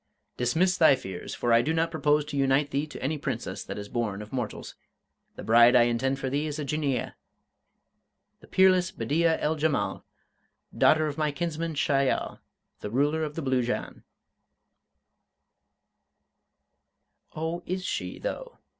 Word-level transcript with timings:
"Dismiss 0.35 0.77
thy 0.77 0.95
fears, 0.95 1.35
for 1.35 1.53
I 1.53 1.61
do 1.61 1.75
not 1.75 1.91
propose 1.91 2.25
to 2.25 2.35
unite 2.35 2.71
thee 2.71 2.87
to 2.87 2.99
any 3.03 3.19
Princess 3.19 3.63
that 3.63 3.77
is 3.77 3.87
born 3.87 4.23
of 4.23 4.33
mortals. 4.33 4.73
The 5.35 5.43
bride 5.43 5.75
I 5.75 5.83
intend 5.83 6.17
for 6.17 6.27
thee 6.27 6.47
is 6.47 6.57
a 6.57 6.65
Jinneeyeh; 6.65 7.13
the 8.39 8.47
peerless 8.47 8.91
Bedeea 8.91 9.37
el 9.39 9.55
Jemal, 9.57 10.03
daughter 10.75 11.05
of 11.05 11.19
my 11.19 11.31
kinsman 11.31 11.75
Shahyal, 11.75 12.39
the 12.79 12.89
Ruler 12.89 13.23
of 13.23 13.35
the 13.35 13.43
Blue 13.43 13.61
Jann." 13.61 14.03
"Oh, 17.35 17.61
is 17.67 17.85
she, 17.85 18.17
though?" 18.17 18.57